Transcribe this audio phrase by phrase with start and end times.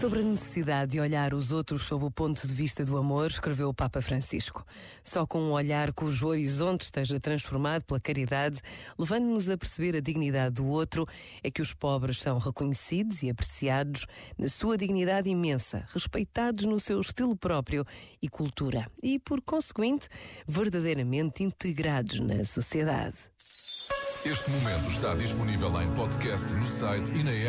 [0.00, 3.70] Sobre a necessidade de olhar os outros sob o ponto de vista do amor, escreveu
[3.70, 4.62] o Papa Francisco.
[5.02, 8.60] Só com um olhar cujo horizonte esteja transformado pela caridade,
[8.98, 11.06] levando-nos a perceber a dignidade do outro,
[11.42, 14.04] é que os pobres são reconhecidos e apreciados
[14.36, 17.82] na sua dignidade imensa, respeitados no seu estilo próprio
[18.20, 20.10] e cultura, e, por conseguinte,
[20.46, 23.16] verdadeiramente integrados na sociedade.
[24.26, 27.44] Este momento está disponível em podcast no site e na app.